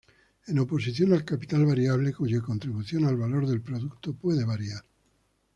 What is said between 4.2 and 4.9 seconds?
variar.